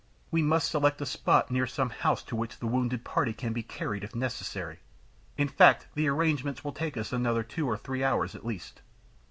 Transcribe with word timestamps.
We 0.31 0.41
must 0.41 0.71
select 0.71 0.99
a 1.01 1.05
spot 1.05 1.51
near 1.51 1.67
some 1.67 1.91
house 1.91 2.23
to 2.23 2.35
which 2.35 2.57
the 2.57 2.65
wounded 2.65 3.05
party 3.05 3.33
can 3.33 3.53
be 3.53 3.61
carried 3.61 4.03
if 4.03 4.15
necessary. 4.15 4.79
In 5.37 5.47
fact, 5.47 5.85
the 5.93 6.07
arrangements 6.07 6.63
will 6.63 6.73
take 6.73 6.97
us 6.97 7.13
another 7.13 7.43
two 7.43 7.67
or 7.67 7.77
three 7.77 8.03
hours 8.03 8.33
at 8.33 8.43
least." 8.43 8.81